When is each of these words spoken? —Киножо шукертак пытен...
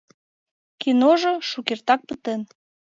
—Киножо 0.81 1.33
шукертак 1.49 1.99
пытен... 2.07 2.41